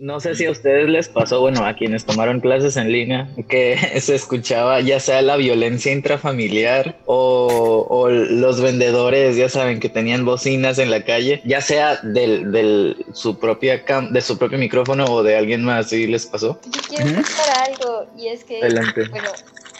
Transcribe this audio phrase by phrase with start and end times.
[0.00, 3.76] No sé si a ustedes les pasó, bueno, a quienes tomaron clases en línea, que
[4.00, 10.78] se escuchaba ya sea la violencia intrafamiliar o, los vendedores, ya saben, que tenían bocinas
[10.78, 15.64] en la calle, ya sea del, su propia de su propio micrófono o de alguien
[15.64, 16.60] más, ¿sí les pasó?
[16.64, 18.60] Yo quiero contar algo y es que,
[19.10, 19.28] bueno,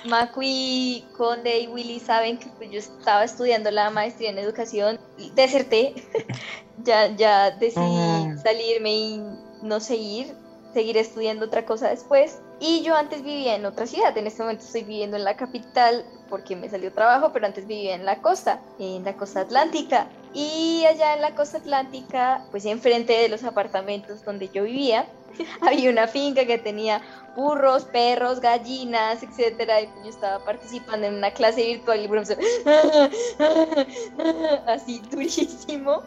[0.05, 4.99] Macui, Conde y Willy saben que pues, yo estaba estudiando la maestría en educación,
[5.35, 5.95] deserté,
[6.85, 8.37] ya, ya decidí ah.
[8.43, 9.23] salirme y
[9.63, 10.35] no seguir,
[10.73, 12.41] seguir estudiando otra cosa después.
[12.61, 16.05] Y yo antes vivía en otra ciudad, en este momento estoy viviendo en la capital
[16.29, 20.09] porque me salió trabajo, pero antes vivía en la costa, en la costa atlántica.
[20.35, 25.07] Y allá en la costa atlántica, pues enfrente de los apartamentos donde yo vivía,
[25.61, 27.03] había una finca que tenía
[27.37, 32.09] burros, perros, gallinas, etcétera, y pues yo estaba participando en una clase virtual y
[34.67, 36.03] así durísimo.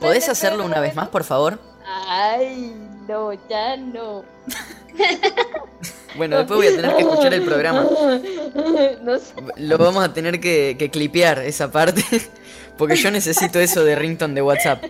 [0.00, 1.58] ¿Podés hacerlo una vez más, por favor?
[1.86, 2.74] Ay,
[3.06, 4.24] no, ya no.
[6.16, 7.86] bueno, después voy a tener que escuchar el programa.
[9.02, 9.34] No sé.
[9.56, 12.02] Lo vamos a tener que, que clipear esa parte,
[12.78, 14.84] porque yo necesito eso de rington de WhatsApp.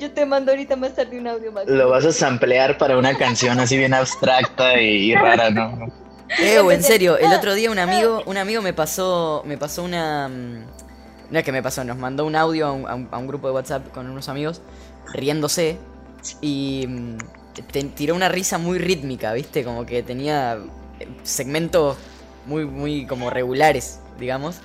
[0.00, 1.66] Yo te mando ahorita más tarde un audio más.
[1.66, 5.86] Lo vas a samplear para una canción así bien abstracta y, rara, ¿no?
[6.38, 10.28] Eh, en serio, el otro día un amigo, un amigo me pasó, me pasó una,
[10.28, 10.64] mm,
[11.30, 14.08] no es que me pasó, nos mandó un audio a un, grupo de WhatsApp con
[14.10, 14.60] unos amigos
[15.14, 15.78] riéndose
[16.42, 17.18] y mm,
[17.94, 19.64] tiró una risa muy rítmica, ¿viste?
[19.64, 20.58] Como que tenía
[21.00, 21.96] eh, segmentos
[22.46, 24.60] muy, muy como regulares, digamos.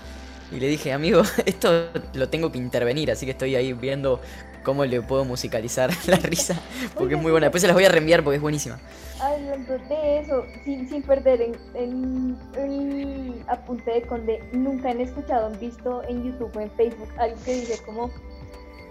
[0.51, 4.19] Y le dije, amigo, esto lo tengo que intervenir, así que estoy ahí viendo
[4.63, 6.59] cómo le puedo musicalizar la risa,
[6.95, 7.47] porque es muy buena.
[7.47, 8.79] Después se las voy a reenviar porque es buenísima.
[9.19, 15.59] Hablando de eso, sin, perder en, en, el apunte de Conde, nunca han escuchado, han
[15.59, 18.11] visto en YouTube o en Facebook algo que dice como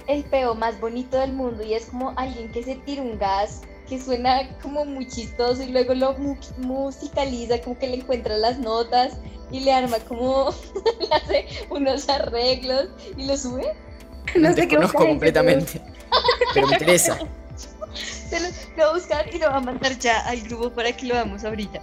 [0.08, 3.62] el peo más bonito del mundo y es como alguien que se tira un gas
[3.92, 6.16] que suena como muy chistoso y luego lo
[6.56, 9.18] musicaliza, como que le encuentra las notas
[9.50, 10.50] y le arma como,
[11.00, 12.88] le hace unos arreglos
[13.18, 13.66] y lo sube.
[14.34, 15.82] No sé qué conozco completamente.
[16.54, 17.18] pero me interesa.
[17.94, 21.04] Se lo, voy a buscar y lo va a mandar ya al grupo para que
[21.04, 21.82] lo veamos ahorita.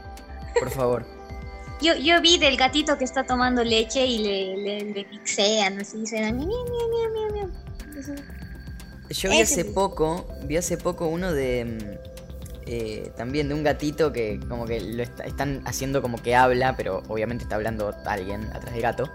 [0.58, 1.06] Por favor.
[1.80, 6.08] Yo, yo vi del gatito que está tomando leche y le, le, le pixean, así
[6.08, 6.34] suena.
[9.10, 11.66] Yo vi hace poco, vi hace poco uno de.
[11.66, 12.10] Mm,
[12.72, 17.02] eh, también de un gatito que como que lo están haciendo como que habla, pero
[17.08, 19.10] obviamente está hablando alguien atrás del gato.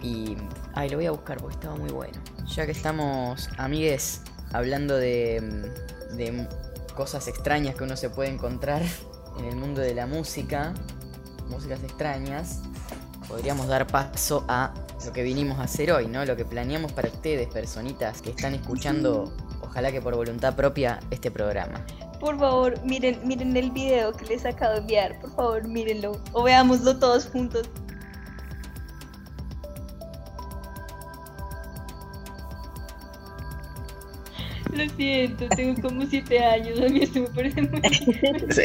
[0.00, 0.36] Y.
[0.74, 2.20] Ay, lo voy a buscar porque estaba muy bueno.
[2.46, 4.20] Ya que estamos, amigues,
[4.52, 5.70] hablando de,
[6.12, 6.46] de
[6.94, 8.82] cosas extrañas que uno se puede encontrar
[9.38, 10.74] en el mundo de la música,
[11.48, 12.60] músicas extrañas,
[13.28, 14.72] podríamos dar paso a
[15.06, 16.24] lo que vinimos a hacer hoy, ¿no?
[16.24, 19.32] Lo que planeamos para ustedes, personitas que están escuchando,
[19.62, 21.84] ojalá que por voluntad propia, este programa.
[22.20, 26.42] Por favor, miren, miren el video que les acabo de enviar, por favor, mírenlo, o
[26.42, 27.68] veámoslo todos juntos.
[34.78, 37.80] Lo siento, tengo como siete años, a mí esto me parece muy...
[38.50, 38.62] Sí.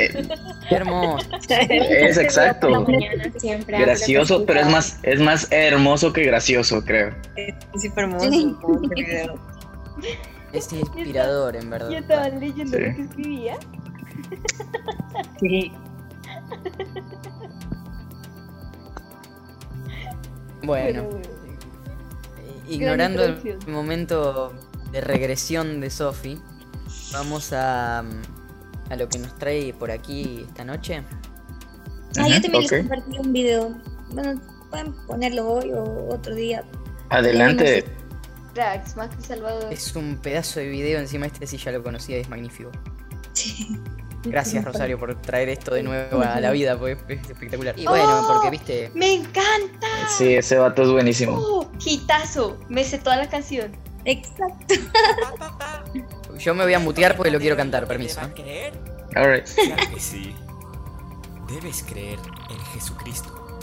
[0.69, 1.27] Hermoso.
[1.49, 2.85] Es exacto.
[3.67, 7.15] gracioso, pero es más, es más hermoso que gracioso, creo.
[7.35, 8.29] Es súper hermoso.
[8.29, 8.55] Sí.
[10.53, 11.89] Es inspirador, en verdad.
[11.89, 13.57] Yo estaba leyendo lo que escribía.
[15.39, 15.71] Sí.
[20.61, 21.09] Bueno,
[22.67, 24.53] ignorando el momento
[24.93, 26.39] de regresión de Sofi,
[27.11, 31.03] vamos a, mm, a lo que nos trae por aquí esta noche.
[32.17, 33.75] Ah, yo también les compartí un video.
[34.11, 34.39] Bueno,
[34.69, 36.63] pueden ponerlo hoy o otro día.
[37.09, 37.85] Adelante.
[39.19, 39.73] Salvador.
[39.73, 42.69] Es un pedazo de video, encima este sí ya lo conocía y es magnífico.
[44.25, 47.73] Gracias Rosario por traer esto de nuevo a la vida, pues es espectacular.
[47.79, 48.91] Y bueno, oh, porque viste...
[48.93, 49.87] ¡Me encanta!
[50.15, 51.35] Sí, ese vato es buenísimo.
[51.35, 53.75] Oh, hitazo, me sé toda la canción.
[54.05, 54.75] Exacto.
[56.37, 58.21] Yo me voy a mutear porque lo quiero cantar, permiso.
[58.21, 58.33] ¿eh?
[58.35, 58.73] creer?
[59.11, 59.43] Claro
[59.93, 60.35] que sí.
[61.47, 62.19] Debes creer
[62.49, 63.59] en Jesucristo,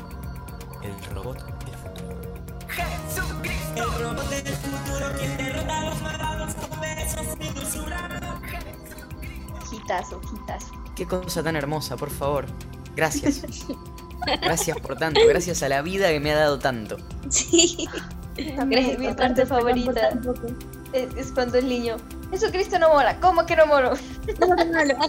[0.82, 2.20] el robot del futuro.
[2.68, 3.76] ¡Jesucristo!
[3.76, 8.40] El robot del futuro quien derrota a los malvados con besos y dulzura.
[9.68, 10.72] Quitazo, quitazo.
[10.94, 12.46] Qué cosa tan hermosa, por favor.
[12.94, 13.42] Gracias.
[14.42, 16.96] Gracias por tanto, gracias a la vida que me ha dado tanto.
[17.30, 17.88] Sí.
[18.66, 20.10] Mi parte favorita
[20.92, 21.96] es, cuando el niño,
[22.30, 23.92] Jesucristo no mora, ¿cómo que no moro?
[24.40, 24.94] No, no, no,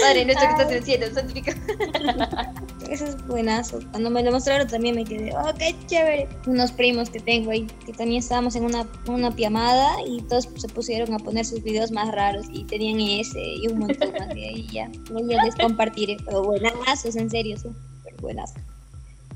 [0.00, 1.58] Padre nuestro que estás en el cielo, santificado.
[2.90, 3.80] eso es buenazo.
[3.90, 6.28] Cuando me lo mostraron también me quedé, oh, qué chévere.
[6.46, 10.68] Unos primos que tengo ahí, que también estábamos en una, una piamada y todos se
[10.68, 14.48] pusieron a poner sus videos más raros y tenían ese y un montón más de
[14.48, 14.90] ahí ya.
[15.28, 18.62] Ya les compartiré, pero buenazos, en serio, súper buenazos.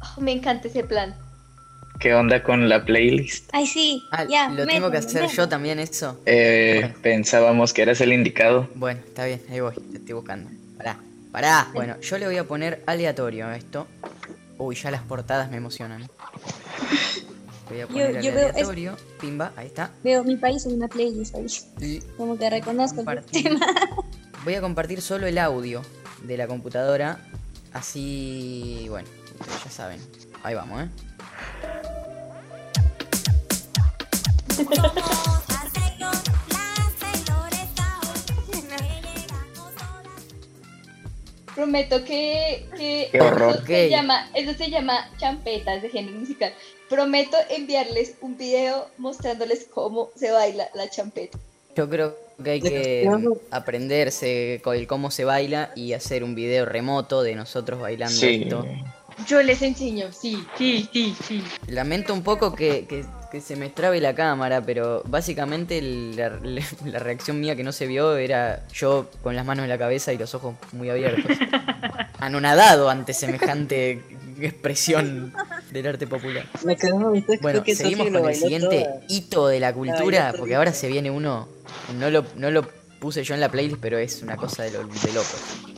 [0.00, 1.14] Oh, me encanta ese plan.
[2.02, 3.48] ¿Qué onda con la playlist?
[3.52, 4.48] Ay, sí, Ah, ya.
[4.48, 6.20] ¿Lo tengo que hacer yo también eso?
[6.26, 8.68] Eh, pensábamos que eras el indicado.
[8.74, 10.50] Bueno, está bien, ahí voy, te estoy buscando.
[10.76, 10.98] Pará,
[11.30, 11.68] pará.
[11.72, 13.86] Bueno, yo le voy a poner aleatorio a esto.
[14.58, 16.08] Uy, ya las portadas me emocionan.
[17.68, 18.96] Voy a poner yo veo es- aleatorio.
[19.20, 19.92] Pimba, ahí está.
[20.02, 21.46] Veo mi país en una playlist ahí.
[21.80, 23.44] Y Como que reconozco el Compartir.
[23.44, 23.66] tema.
[24.44, 25.82] voy a compartir solo el audio
[26.24, 27.20] de la computadora.
[27.72, 29.06] Así, bueno,
[29.64, 30.00] ya saben.
[30.42, 30.88] Ahí vamos, ¿eh?
[41.54, 43.56] Prometo que, que Qué horror.
[43.56, 46.52] Eso, se llama, eso se llama champetas de género musical.
[46.88, 51.38] Prometo enviarles un video mostrándoles cómo se baila la champeta.
[51.76, 53.08] Yo creo que hay que
[53.50, 58.42] aprenderse el cómo se baila y hacer un video remoto de nosotros bailando Sí.
[58.44, 58.66] esto.
[59.26, 61.42] Yo les enseño, sí, sí, sí, sí.
[61.66, 66.38] Lamento un poco que, que- que se me trabe la cámara, pero básicamente la,
[66.84, 70.12] la reacción mía que no se vio era yo con las manos en la cabeza
[70.12, 71.34] y los ojos muy abiertos.
[72.20, 74.02] Anonadado ante semejante
[74.38, 75.32] expresión
[75.70, 76.44] del arte popular.
[76.64, 76.76] Me
[77.40, 79.00] Bueno, que seguimos con el siguiente toda.
[79.08, 81.48] hito de la cultura, porque ahora se viene uno,
[81.98, 82.68] no lo, no lo
[83.00, 85.71] puse yo en la playlist, pero es una cosa de, lo, de loco.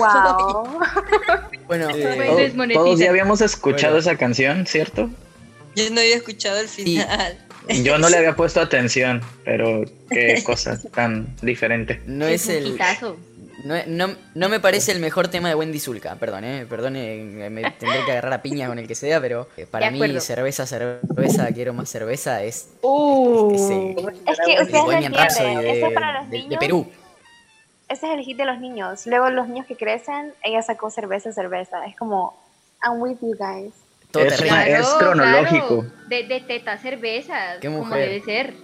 [0.00, 0.78] Wow.
[1.66, 3.98] Bueno, Eh, todos ya habíamos escuchado Bueno.
[4.10, 5.08] esa canción, ¿cierto?
[5.76, 7.38] Yo no había escuchado el final.
[7.84, 12.00] Yo no le había puesto atención, pero qué cosa tan diferente.
[12.06, 12.76] no Es el...
[13.62, 17.48] No, no, no me parece el mejor tema de Wendy Zulka, perdón, eh, perdón, eh,
[17.50, 20.18] me tendré que agarrar a piña con el que sea, pero eh, para De mí
[20.20, 23.54] cerveza, cerveza, quiero más cerveza es Uh.
[23.54, 25.20] Es que ustedes no entienden.
[25.26, 26.56] Eso es para de, los de- de.
[26.58, 26.86] Perú.
[27.90, 29.06] Ese es el hit de los niños.
[29.06, 31.84] Luego los niños que crecen, ella sacó cerveza, cerveza.
[31.86, 32.34] Es como,
[32.84, 33.72] I'm with you guys.
[34.12, 35.80] Todo Es una- es cronológico.
[35.82, 36.06] claro.
[36.08, 38.08] De, de teta cerveza, Qué como mujer.
[38.08, 38.54] debe ser.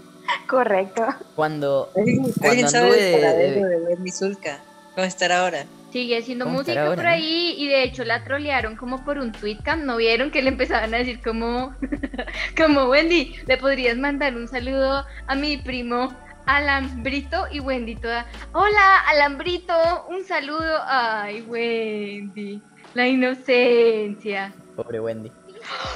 [0.48, 1.06] Correcto.
[1.34, 4.58] Cuando, ¿Alguien, cuando sabe de- de- de Wendy Zulka?
[4.94, 5.66] ¿Cómo estará ahora?
[5.92, 7.10] Sigue haciendo ¿Cómo estará música ahora, por no?
[7.10, 10.92] ahí y de hecho la trolearon como por un tweetcam, ¿no vieron que le empezaban
[10.94, 11.74] a decir como,
[12.56, 16.12] como Wendy, le podrías mandar un saludo a mi primo
[16.46, 22.62] Alambrito y Wendy toda, hola Alambrito, un saludo, ay Wendy,
[22.94, 24.54] la inocencia.
[24.74, 25.30] Pobre Wendy.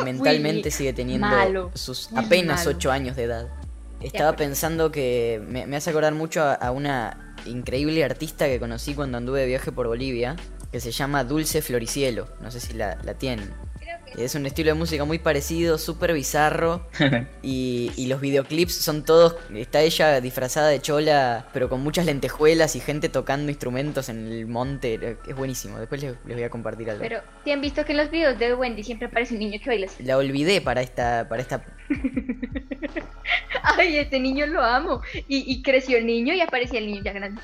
[0.04, 2.76] Mentalmente Willy, sigue teniendo malo, sus apenas malo.
[2.76, 3.48] 8 años de edad.
[4.00, 8.94] Estaba pensando que me, me hace acordar mucho a, a una increíble artista que conocí
[8.94, 10.36] cuando anduve de viaje por Bolivia,
[10.72, 12.26] que se llama Dulce Floricielo.
[12.40, 13.50] No sé si la, la tienen.
[14.16, 16.86] Es un estilo de música muy parecido, súper bizarro.
[17.42, 19.36] Y, y los videoclips son todos.
[19.54, 24.46] Está ella disfrazada de chola, pero con muchas lentejuelas y gente tocando instrumentos en el
[24.46, 25.16] monte.
[25.26, 25.78] Es buenísimo.
[25.78, 27.02] Después les, les voy a compartir algo.
[27.02, 29.70] Pero, ¿te han visto que en los videos de Wendy siempre aparece un niño que
[29.70, 30.02] baila así?
[30.02, 31.64] La olvidé para esta, para esta
[33.62, 35.00] Ay, este niño lo amo.
[35.28, 37.40] Y, y creció el niño y aparecía el niño ya grande.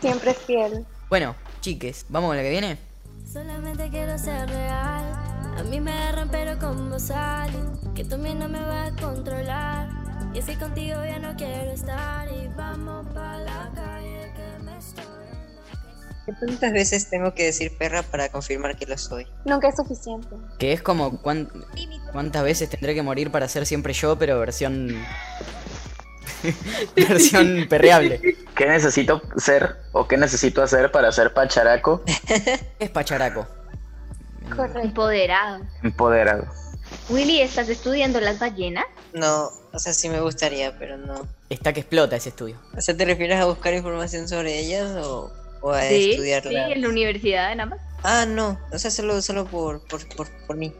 [0.00, 0.84] Siempre es fiel.
[1.08, 2.78] Bueno, chiques, ¿vamos con la que viene?
[3.32, 4.99] Solamente quiero ser real.
[5.60, 7.52] A mí me agarran pero como sale.
[7.94, 9.88] Que tú a mí no me vas a controlar.
[10.32, 12.26] Y es que contigo ya no quiero estar.
[12.32, 15.04] Y vamos pa' la calle que me estoy.
[16.24, 19.26] ¿Qué tantas veces tengo que decir perra para confirmar que lo soy?
[19.44, 20.28] Nunca es suficiente.
[20.58, 21.50] Que es como cuán-
[22.12, 24.96] cuántas veces tendré que morir para ser siempre yo, pero versión.
[26.96, 28.18] versión perreable.
[28.54, 33.46] ¿Qué necesito ser o qué necesito hacer para ser pacharaco ¿Qué es pacharaco?
[34.56, 34.78] Correcto.
[34.80, 35.64] Empoderado.
[35.82, 36.46] empoderado?
[37.08, 38.84] Willy, ¿estás estudiando las ballenas?
[39.12, 41.26] No, o sea, sí me gustaría, pero no.
[41.48, 42.56] Está que explota ese estudio.
[42.76, 46.72] O sea, ¿te refieres a buscar información sobre ellas o, o a sí, sí, estudiarlas?
[46.72, 47.80] en la universidad en ambas.
[48.02, 50.72] Ah, no, o sea, solo, solo por, por, por, por mí.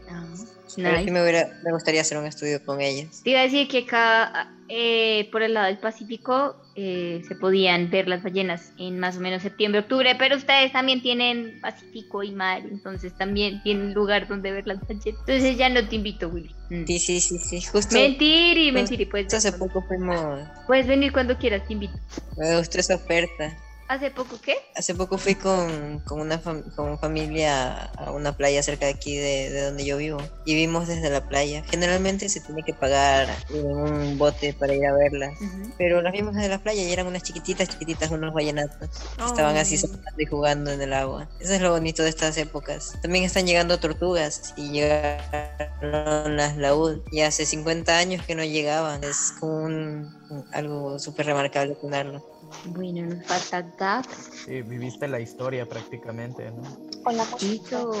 [0.67, 1.11] Sí Nice.
[1.11, 3.21] me, hubiera- me gustaría hacer un estudio con ellas.
[3.23, 7.89] Te iba a decir que acá, eh, por el lado del Pacífico, eh, se podían
[7.91, 12.31] ver las ballenas en más o menos septiembre, octubre, pero ustedes también tienen Pacífico y
[12.31, 15.19] mar, entonces también tienen lugar donde ver las ballenas.
[15.27, 16.55] Entonces ya no te invito, Willy.
[16.69, 16.85] Mm.
[16.87, 21.11] Sí, sí, sí, sí, justo, Mentir y mentir y puedes, hace poco fuimos, puedes venir
[21.11, 21.93] cuando quieras, te invito.
[22.37, 23.57] me gustó esa oferta.
[23.91, 24.55] ¿Hace poco qué?
[24.73, 29.49] Hace poco fui con, con una con familia a una playa cerca de aquí de,
[29.49, 31.61] de, donde yo vivo y vimos desde la playa.
[31.69, 35.37] Generalmente se tiene que pagar un bote para ir a verlas,
[35.77, 38.89] pero las vimos desde la playa y eran unas chiquititas, chiquititas, unos vallenatos.
[39.25, 41.27] Estaban así saltando y jugando en el agua.
[41.41, 42.93] Eso es lo bonito de estas épocas.
[43.01, 47.01] También están llegando tortugas y llegaron las laúd.
[47.11, 49.03] Y hace 50 años que no llegaban.
[49.03, 52.23] Es como un, algo súper remarcable tenerlo.
[52.65, 54.05] Bueno, nos falta Gab.
[54.45, 56.63] Sí, viviste la historia prácticamente, ¿no?
[57.05, 57.91] Hola, Chicho.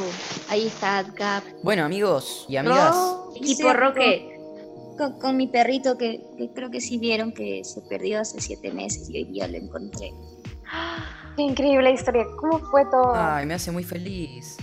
[0.49, 1.43] Ahí está Gab.
[1.63, 2.95] Bueno, amigos y amigas.
[3.35, 4.37] Equipo Roque.
[4.97, 8.71] Con, con, mi perrito que, que, creo que sí vieron que se perdió hace siete
[8.71, 10.13] meses y hoy día lo encontré.
[11.35, 12.25] Qué increíble historia.
[12.39, 13.13] ¿Cómo fue todo?
[13.15, 14.57] Ay, me hace muy feliz.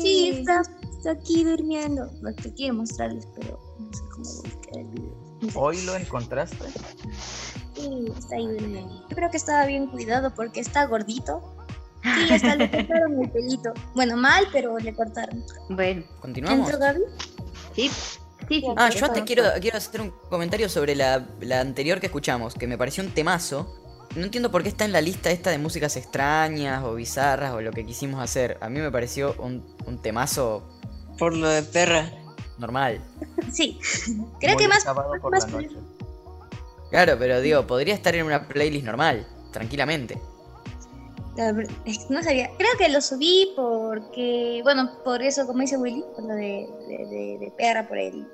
[0.00, 0.62] Sí, está,
[0.96, 2.10] está aquí durmiendo.
[2.22, 5.30] No te quiero mostrarles, pero no sé cómo voy a quedar el video.
[5.54, 6.66] ¿Hoy lo encontraste?
[7.80, 9.06] Sí, está ahí durmiendo.
[9.08, 11.56] Yo creo que estaba bien cuidado porque está gordito.
[12.02, 13.72] Sí, hasta le cortaron el pelito.
[13.94, 15.44] Bueno, mal, pero le cortaron.
[15.68, 16.70] Bueno, continuamos.
[16.70, 17.00] ¿Entró Gaby?
[17.74, 17.90] Sí.
[18.48, 22.06] Sí, sí, ah, yo antes quiero, quiero hacer un comentario sobre la, la anterior que
[22.06, 23.76] escuchamos, que me pareció un temazo.
[24.16, 27.60] No entiendo por qué está en la lista esta de músicas extrañas o bizarras o
[27.60, 28.58] lo que quisimos hacer.
[28.60, 30.68] A mí me pareció un, un temazo.
[31.18, 32.10] Por lo de perra.
[32.58, 33.00] Normal.
[33.52, 33.78] Sí.
[34.40, 34.84] Creo que más.
[34.84, 35.76] Por más la noche.
[36.90, 40.20] Claro, pero digo, podría estar en una playlist normal, tranquilamente.
[42.08, 42.50] No sabía.
[42.58, 47.06] Creo que lo subí porque, bueno, por eso, como dice Willy, por lo de, de,
[47.06, 48.26] de, de perra, por el,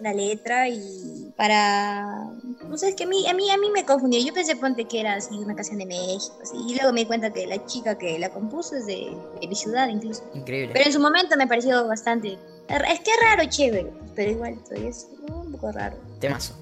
[0.00, 2.30] la letra y para
[2.68, 4.84] no sé es que a mí a mí a mí me confundió yo pensé ponte
[4.84, 7.64] que era así una canción de México así, y luego me di cuenta que la
[7.66, 11.36] chica que la compuso es de, de mi ciudad incluso increíble pero en su momento
[11.36, 12.38] me pareció bastante
[12.68, 16.54] es que raro chévere pero igual todavía es un poco raro temazo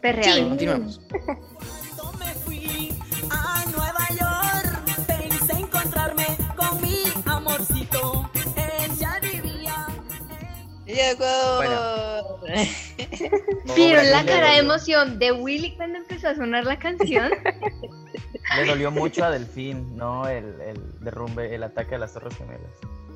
[0.00, 0.48] perreado Sí.
[0.48, 1.00] continuamos
[2.18, 2.98] me fui
[3.30, 5.06] a Nueva York.
[5.06, 6.26] Pensé encontrarme
[6.56, 8.30] con mi amorcito.
[8.56, 9.86] Él ya vivía.
[10.86, 12.40] Llegó.
[13.74, 17.30] ¿Vieron la cara de emoción de Willy cuando empezó a sonar la canción?
[18.56, 20.26] Le dolió mucho a Delfín, ¿no?
[20.28, 22.70] El, el derrumbe, el ataque a las Torres Gemelas.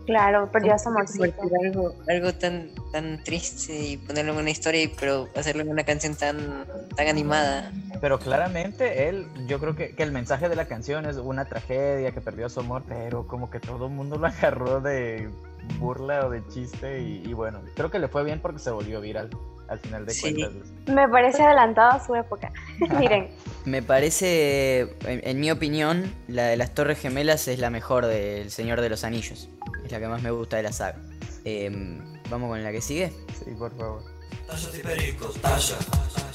[0.06, 1.56] Claro, perdió a su Convertir amorcito.
[1.64, 5.84] algo, algo tan, tan triste y ponerlo en una historia, y- pero hacerlo en una
[5.84, 7.72] canción tan, tan animada.
[8.00, 12.12] Pero claramente él, yo creo que, que el mensaje de la canción es una tragedia,
[12.12, 15.30] que perdió a su amor, pero como que todo el mundo lo agarró de
[15.78, 19.00] burla o de chiste y, y bueno, creo que le fue bien porque se volvió
[19.00, 19.30] viral
[19.68, 20.20] al final de Sí.
[20.34, 20.68] cuentas.
[20.86, 22.52] Me parece adelantado a su época.
[22.98, 23.30] Miren,
[23.64, 28.50] Me parece, en, en mi opinión, la de las Torres Gemelas es la mejor del
[28.50, 29.48] Señor de los Anillos.
[29.94, 30.98] La que más me gusta de la saga.
[31.44, 33.12] Em, Vamos con la que sigue.
[33.44, 34.02] Sí, por favor.
[34.48, 35.76] Tallas y pericos, talla.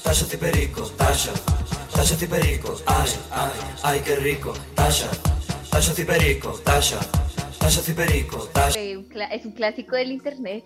[0.02, 1.32] Tallas y pericos, talla.
[1.92, 3.50] Tallas y pericos, ay, ay,
[3.82, 4.54] ay, qué rico.
[4.74, 5.08] Talla.
[5.70, 6.98] Tallas y pericos, talla.
[7.58, 8.80] Tallas y pericos, talla.
[8.80, 10.64] Eh, es un clásico del internet.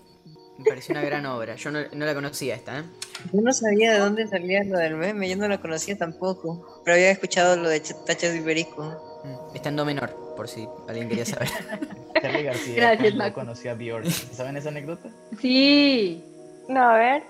[0.59, 1.57] Me pareció una gran obra.
[1.57, 2.85] Yo no, no la conocía esta, ¿eh?
[3.33, 6.83] Yo no sabía de dónde salía lo del meme, yo no lo conocía tampoco.
[6.85, 9.21] Pero había escuchado lo de Ch- Tachas y Perico.
[9.25, 11.49] Mm, Está en do menor, por si alguien quería saber.
[12.21, 14.07] Charlie García Gracias, cuando conoció a Bjork.
[14.07, 15.09] ¿Saben esa anécdota?
[15.41, 16.23] Sí.
[16.69, 17.23] no, a ver.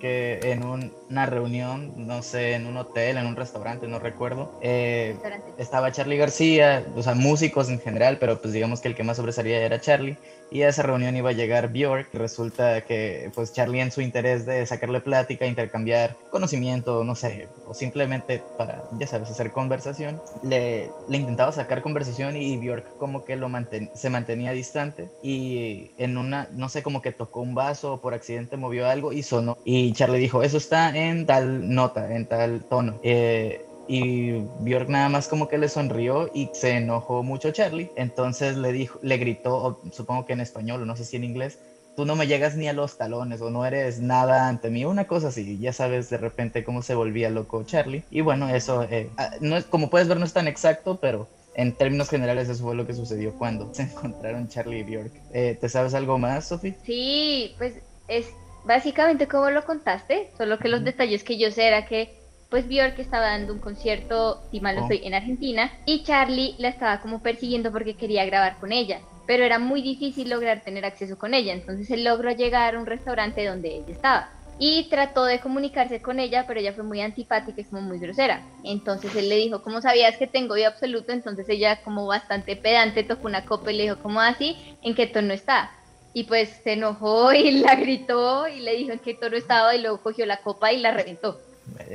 [0.00, 4.50] Que en un- una reunión, no sé, en un hotel, en un restaurante, no recuerdo,
[4.60, 5.16] eh,
[5.56, 9.16] estaba Charlie García, o sea, músicos en general, pero pues digamos que el que más
[9.16, 10.16] sobresalía era Charlie.
[10.48, 12.08] Y a esa reunión iba a llegar Bjork.
[12.14, 17.74] Resulta que pues Charlie en su interés de sacarle plática, intercambiar conocimiento, no sé, o
[17.74, 23.34] simplemente para, ya sabes, hacer conversación, le, le intentaba sacar conversación y Bjork como que
[23.36, 27.94] lo manten- se mantenía distante y en una, no sé, como que tocó un vaso
[27.94, 29.58] o por accidente movió algo y sonó.
[29.64, 32.98] Y Charlie dijo, eso está en tal nota, en tal tono.
[33.02, 37.90] Eh, y Bjork nada más como que le sonrió y se enojó mucho Charlie.
[37.96, 41.58] Entonces le dijo, le gritó, supongo que en español, o no sé si en inglés,
[41.96, 45.06] tú no me llegas ni a los talones o no eres nada ante mí, una
[45.06, 45.58] cosa así.
[45.58, 48.02] Ya sabes de repente cómo se volvía loco Charlie.
[48.10, 51.72] Y bueno, eso, eh, ah, no como puedes ver, no es tan exacto, pero en
[51.72, 55.12] términos generales eso fue lo que sucedió cuando se encontraron Charlie y Bjork.
[55.32, 56.74] Eh, ¿Te sabes algo más, Sofi?
[56.84, 57.74] Sí, pues
[58.08, 58.26] es
[58.66, 62.08] básicamente como lo contaste, solo que los detalles que yo sé era que
[62.48, 64.84] pues Björk estaba dando un concierto, si mal no Oh.
[64.84, 69.44] estoy, en Argentina, y Charlie la estaba como persiguiendo porque quería grabar con ella, pero
[69.44, 73.44] era muy difícil lograr tener acceso con ella, entonces él logró llegar a un restaurante
[73.46, 74.28] donde ella estaba.
[74.58, 78.42] Y trató de comunicarse con ella, pero ella fue muy antipática y como muy grosera.
[78.62, 81.12] Entonces él le dijo, ¿cómo sabías que tengo oído absoluto?
[81.12, 84.56] Entonces ella como bastante pedante tocó una copa y le dijo, ¿cómo así?
[84.80, 85.70] ¿En qué tono está?
[86.16, 89.82] Y pues se enojó y la gritó y le dijo en qué tono estaba y
[89.82, 91.38] luego cogió la copa y la reventó.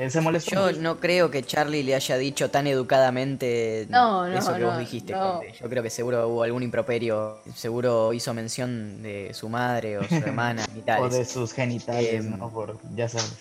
[0.10, 0.70] se molestó.
[0.70, 5.14] Yo no creo que Charlie le haya dicho tan educadamente eso que vos dijiste.
[5.14, 10.14] Yo creo que seguro hubo algún improperio, seguro hizo mención de su madre o su
[10.24, 11.02] hermana y tal.
[11.02, 12.80] O de sus genitales, em, ¿no?
[12.96, 13.40] ya sabes.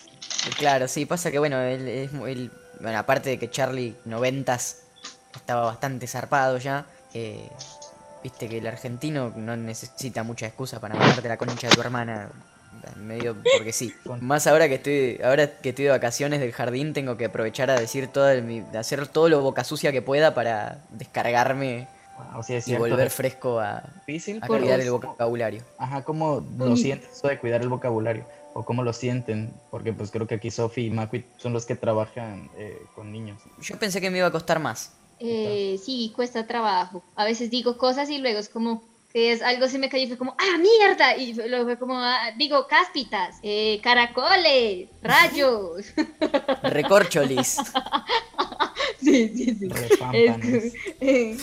[0.57, 4.87] Claro, sí, pasa que bueno, él, es bueno, aparte de que Charlie noventas
[5.35, 7.47] estaba bastante zarpado ya, eh,
[8.23, 12.29] viste que el argentino no necesita mucha excusa para mandarte la concha de tu hermana
[12.97, 13.93] medio porque sí.
[14.21, 17.79] Más ahora que estoy ahora que estoy de vacaciones del jardín tengo que aprovechar a
[17.79, 18.27] decir todo
[18.77, 21.87] hacer todo lo boca sucia que pueda para descargarme
[22.65, 23.83] y volver fresco a,
[24.47, 25.63] cuidar el vocabulario.
[25.77, 28.25] Ajá, ¿cómo lo sientes eso de cuidar el vocabulario?
[28.53, 29.53] ¿O cómo lo sienten?
[29.69, 33.41] Porque pues creo que aquí Sofi y Macui son los que trabajan eh, con niños.
[33.61, 34.93] Yo pensé que me iba a costar más.
[35.23, 37.03] Eh, sí, cuesta trabajo.
[37.15, 40.07] A veces digo cosas y luego es como, que es algo se me cayó y
[40.07, 41.15] fue como, ¡ah, mierda!
[41.15, 45.85] Y luego fue como, ah, digo, cáspitas, eh, caracoles, rayos.
[46.63, 47.57] Recorcholis.
[48.99, 49.69] sí, sí, sí.
[51.01, 51.37] Eh,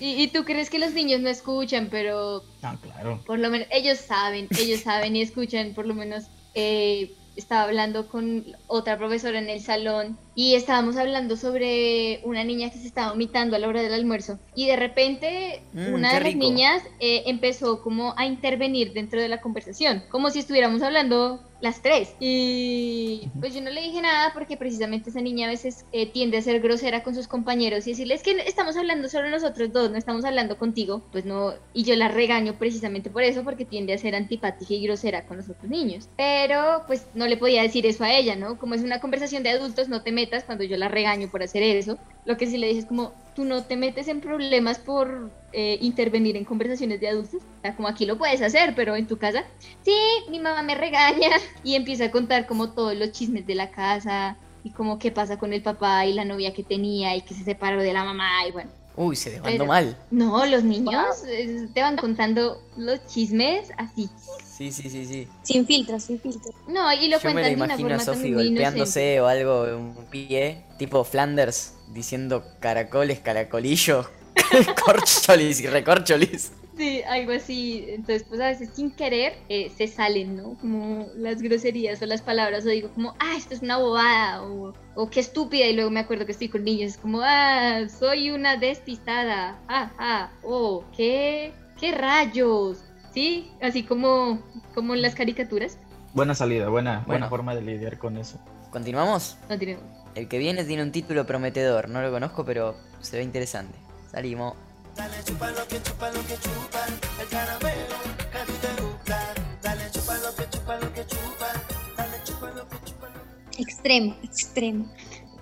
[0.00, 2.44] y, y, tú crees que los niños no escuchan, pero...
[2.62, 3.20] Ah, claro.
[3.26, 6.24] Por lo menos ellos saben, ellos saben y escuchan, por lo menos...
[6.54, 12.70] Eh, estaba hablando con otra profesora en el salón y estábamos hablando sobre una niña
[12.70, 16.20] que se estaba vomitando a la hora del almuerzo y de repente mm, una de
[16.20, 21.40] las niñas eh, empezó como a intervenir dentro de la conversación, como si estuviéramos hablando
[21.62, 22.14] las tres.
[22.18, 26.36] Y pues yo no le dije nada porque precisamente esa niña a veces eh, tiende
[26.36, 29.90] a ser grosera con sus compañeros y decirle, es que estamos hablando solo nosotros dos,
[29.90, 31.02] no estamos hablando contigo.
[31.12, 34.82] Pues no, y yo la regaño precisamente por eso, porque tiende a ser antipática y
[34.82, 36.08] grosera con los otros niños.
[36.16, 38.58] Pero pues no le podía decir eso a ella, ¿no?
[38.58, 41.62] Como es una conversación de adultos, no te metas cuando yo la regaño por hacer
[41.62, 41.98] eso.
[42.24, 45.78] Lo que sí le dije es como, tú no te metes en problemas por eh,
[45.80, 47.42] intervenir en conversaciones de adultos.
[47.42, 49.44] O sea, como aquí lo puedes hacer, pero en tu casa,
[49.82, 49.96] sí,
[50.30, 51.30] mi mamá me regaña
[51.64, 55.38] y empieza a contar como todos los chismes de la casa y como qué pasa
[55.38, 58.46] con el papá y la novia que tenía y que se separó de la mamá
[58.48, 58.81] y bueno.
[58.96, 59.96] Uy, se desbandó mal.
[60.10, 64.08] No, los niños eh, te van contando los chismes así.
[64.44, 65.28] Sí, sí, sí, sí.
[65.42, 66.54] Sin filtros, sin filtros.
[66.68, 70.64] No, y lo Yo cuentan me lo imagino a Sofi golpeándose o algo, un pie,
[70.78, 74.08] tipo Flanders, diciendo caracoles, caracolillo,
[74.84, 76.52] corcholis y recorcholis.
[76.76, 77.84] Sí, algo así.
[77.88, 80.56] Entonces, pues a veces sin querer eh, se salen, ¿no?
[80.58, 84.72] Como las groserías o las palabras, o digo como, ah, esto es una bobada, o,
[84.94, 88.30] o qué estúpida, y luego me acuerdo que estoy con niños, es como, ah, soy
[88.30, 92.78] una despistada, ah, ah, oh, qué, qué rayos,
[93.12, 93.50] ¿sí?
[93.60, 94.42] Así como,
[94.74, 95.78] como en las caricaturas.
[96.14, 98.38] Buena salida, buena, buena forma de lidiar con eso.
[98.70, 99.36] ¿Continuamos?
[99.48, 99.86] Continuamos.
[100.14, 103.78] El que viene tiene un título prometedor, no lo conozco, pero se ve interesante.
[104.10, 104.54] Salimos.
[104.96, 106.86] Dale, chupa lo que chupa lo que chupa,
[107.20, 107.96] el caramelo
[108.30, 109.34] que a ti te gusta.
[109.62, 111.52] Dale, chupa lo que chupa lo que chupa,
[111.96, 114.92] dale, chupa lo que chupa lo que Extremo, extremo.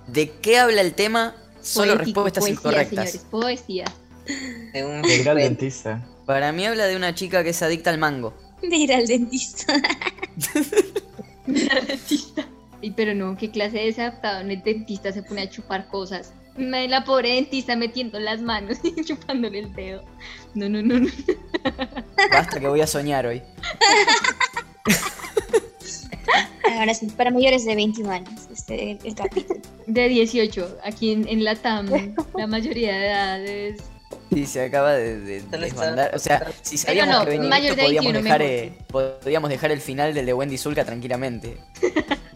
[0.07, 1.35] ¿De qué habla el tema?
[1.61, 3.11] Solo respuestas poesía, incorrectas.
[3.11, 3.85] Señores, poesía.
[4.73, 6.07] De un ir al dentista.
[6.27, 8.35] Para mí habla de una chica que es adicta al mango.
[8.63, 9.73] De ir al dentista.
[11.47, 12.47] de ir al dentista.
[12.81, 16.33] Y pero no, ¿qué clase de desadaptado en el dentista se pone a chupar cosas?
[16.57, 20.03] La pobre dentista metiendo las manos y chupándole el dedo.
[20.55, 21.09] No, no, no, no.
[22.31, 23.43] Basta que voy a soñar hoy.
[26.79, 29.61] Ahora sí, para mayores de 21 años, este, el capítulo.
[29.87, 33.83] De 18, aquí en, en la TAM, la mayoría de edades.
[34.33, 36.15] Sí, se acaba de, de desbandar.
[36.15, 40.27] O sea, si sabíamos que venía esto, podíamos dejar, eh, podíamos dejar el final del
[40.27, 41.59] de Wendy Zulka tranquilamente.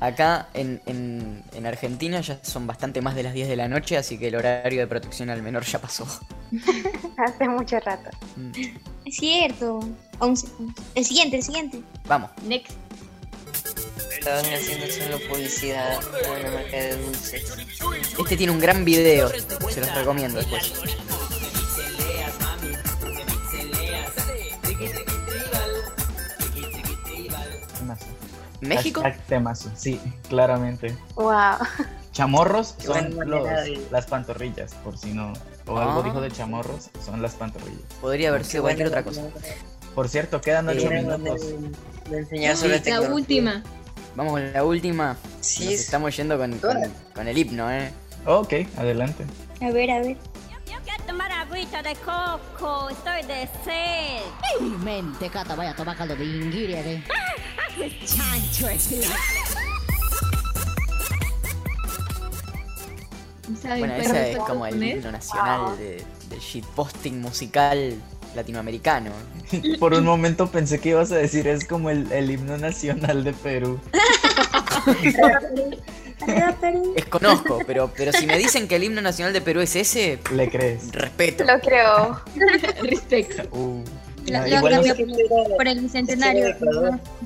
[0.00, 4.18] Acá en, en, Argentina ya son bastante más de las 10 de la noche, así
[4.18, 6.06] que el horario de protección al menor ya pasó.
[7.18, 8.10] Hace mucho rato.
[8.36, 8.52] Mm.
[9.04, 9.80] Es cierto.
[10.18, 10.46] 11.
[10.94, 11.82] El siguiente, el siguiente.
[12.06, 12.30] Vamos.
[12.46, 12.72] Next.
[14.10, 17.44] Estaban haciendo solo publicidad a una marca de dulces.
[18.18, 20.72] Este tiene un gran video, se los recomiendo después.
[28.60, 29.02] ¿México?
[29.28, 30.94] Temas, sí, claramente.
[31.14, 31.58] Wow.
[32.12, 33.16] Chamorros son
[33.90, 35.32] las pantorrillas, por si no.
[35.66, 36.02] O algo ah.
[36.02, 37.84] dijo de chamorros, son las pantorrillas.
[38.00, 39.22] Podría haber sido cualquier otra cosa.
[39.94, 41.40] Por cierto, quedan ocho minutos.
[42.86, 43.62] la última.
[44.16, 45.16] Vamos con la última.
[45.40, 45.72] Sí.
[45.72, 46.58] estamos yendo con,
[47.14, 47.92] con, el himno, ¿eh?
[48.26, 49.24] Ok, adelante.
[49.60, 50.16] A ver, a ver.
[50.50, 54.22] Yo quiero tomar agüita de coco, estoy de sed.
[54.60, 55.54] ¡Ay, mente, cata!
[55.54, 57.04] Vaya a tomar caldo de inguiria, ¿eh?
[58.06, 58.66] Chancho
[63.78, 67.94] Bueno, ese es como el himno nacional de, del shitposting musical
[68.34, 69.10] latinoamericano.
[69.80, 73.32] Por un momento pensé que ibas a decir es como el, el himno nacional de
[73.32, 73.80] Perú.
[76.94, 80.50] Desconozco, pero, pero si me dicen que el himno nacional de Perú es ese, ¿Le
[80.50, 80.92] crees?
[80.92, 81.44] respeto.
[81.44, 82.20] Lo creo.
[82.82, 83.42] Respecto.
[83.56, 83.82] Uh,
[84.26, 86.46] La- no, la igual no cambió sé- por el bicentenario.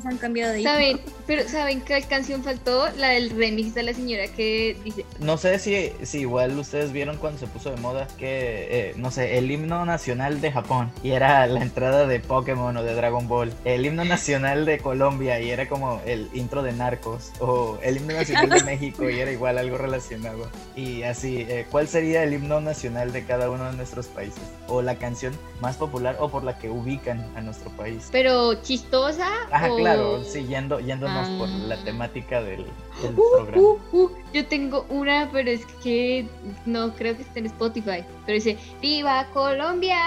[0.02, 1.00] Se han cambiado de ¿Saben?
[1.26, 2.86] Pero ¿saben qué canción faltó?
[2.96, 7.16] La del remix de la señora que dice No sé si, si igual ustedes vieron
[7.16, 11.10] cuando se puso de moda que, eh, no sé, el himno nacional de Japón y
[11.12, 13.52] era la entrada de Pokémon o de Dragon Ball.
[13.64, 17.30] El himno nacional de Colombia y era como el intro de Narcos.
[17.40, 20.48] O el himno nacional de México y era igual algo relacionado.
[20.76, 24.42] Y así, eh, ¿cuál sería el himno nacional de cada uno de nuestros países?
[24.68, 28.08] O la canción más popular o por la que ubican a nuestro país.
[28.12, 31.58] pero chistosa Ajá, o- claro, sí, yendo, yéndonos por Ah.
[31.68, 32.64] la temática del,
[33.02, 33.62] del Uh, programa.
[33.62, 36.26] uh, uh, yo tengo una, pero es que
[36.66, 38.04] no creo que esté en Spotify.
[38.26, 39.98] Pero dice, ¡Viva Colombia!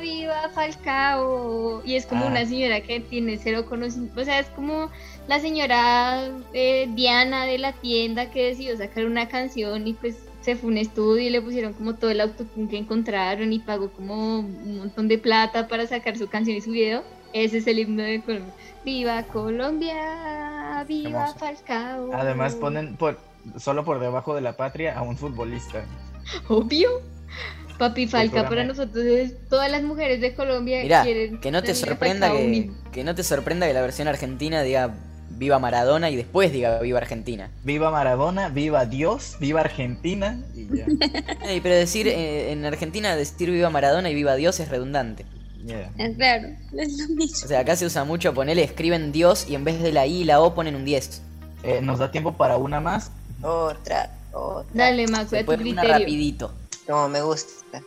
[0.00, 1.82] ¡Viva Falcao!
[1.84, 2.28] Y es como Ah.
[2.28, 4.20] una señora que tiene cero conocimiento.
[4.20, 4.90] O sea, es como
[5.28, 10.54] la señora eh, Diana de la tienda que decidió sacar una canción y pues se
[10.54, 14.38] fue un estudio y le pusieron como todo el autotune que encontraron y pagó como
[14.38, 17.02] un montón de plata para sacar su canción y su video.
[17.32, 18.54] Ese es el himno de Colombia.
[18.84, 20.84] ¡Viva Colombia!
[20.86, 21.38] ¡Viva Hermoso.
[21.40, 22.10] Falcao!
[22.14, 23.18] Además ponen por,
[23.56, 25.84] solo por debajo de la patria a un futbolista.
[26.46, 26.90] Obvio.
[27.76, 31.74] Papi Falca para nosotros es todas las mujeres de Colombia Mirá, quieren que no te
[31.74, 32.30] sorprenda
[32.92, 34.94] que no te sorprenda que la versión argentina diga
[35.36, 37.50] viva Maradona y después diga viva Argentina.
[37.64, 40.86] Viva Maradona, viva Dios, viva Argentina y ya.
[41.62, 45.24] Pero decir eh, en Argentina decir viva Maradona y viva Dios es redundante.
[45.64, 45.90] Yeah.
[45.98, 47.44] Es claro, es lo mismo.
[47.44, 50.20] O sea, acá se usa mucho ponerle, escriben Dios y en vez de la I
[50.20, 51.22] y la O ponen un 10.
[51.64, 53.10] Eh, Nos da tiempo para una más.
[53.42, 54.70] Otra, otra.
[54.72, 55.98] Dale, Macu, Se a tu puede una criterio.
[55.98, 56.52] rapidito.
[56.86, 57.82] Como me gusta.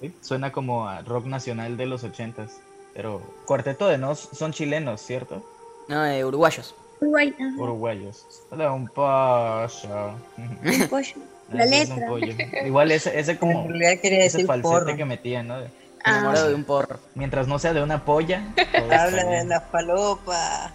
[0.00, 2.58] Sí, Suena como a rock nacional de los ochentas.
[2.94, 5.42] Pero Cuarteto de Nos son chilenos, ¿cierto?
[5.88, 6.74] No, eh, uruguayos.
[7.00, 8.26] Uruguay, Uruguayos.
[8.50, 10.14] De un pollo.
[10.38, 11.14] un pollo.
[11.52, 12.08] La Así es un letra.
[12.08, 12.34] pollo.
[12.66, 14.96] Igual ese, ese como En realidad quería ese decir falsete porro.
[14.96, 15.60] que metían, ¿no?
[15.60, 15.70] De-
[16.04, 16.18] Ah.
[16.18, 17.00] Enamorado de un porro.
[17.16, 18.44] Mientras no sea de una polla.
[18.74, 20.70] Habla de la falopa.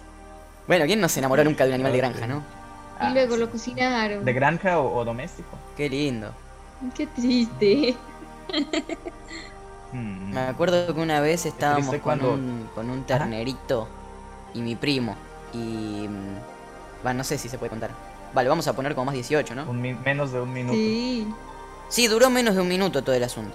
[0.66, 2.42] Bueno, ¿quién no se enamoró nunca de un animal de granja, no?
[3.02, 4.24] Ah, Y luego lo cocinaron.
[4.24, 5.58] ¿De granja o, o doméstico?
[5.76, 6.32] Qué lindo.
[6.94, 7.96] Qué triste.
[9.92, 10.30] Hmm.
[10.32, 13.88] Me acuerdo que una vez estábamos con un, con un ternerito
[14.54, 15.16] y mi primo.
[15.52, 16.06] Y.
[16.08, 16.36] mm,
[17.06, 17.90] Va, no sé si se puede contar.
[18.32, 19.68] Vale, vamos a poner como más 18, ¿no?
[19.68, 20.74] Un mi- menos de un minuto.
[20.74, 21.26] Sí.
[21.88, 23.54] Sí, duró menos de un minuto todo el asunto.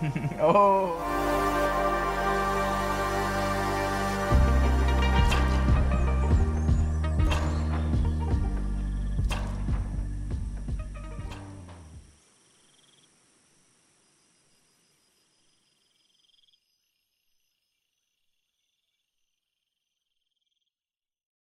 [0.42, 0.96] Oh.